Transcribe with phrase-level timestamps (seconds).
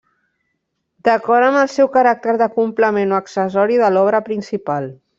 [1.07, 4.95] D’acord amb el seu caràcter de complement o accessori de l’obra principal.